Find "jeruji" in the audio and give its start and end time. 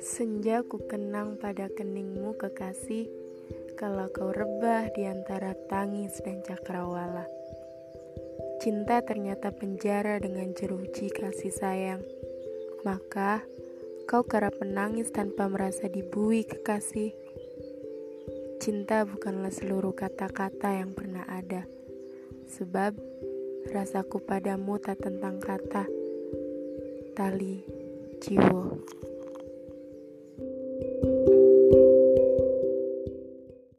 10.56-11.12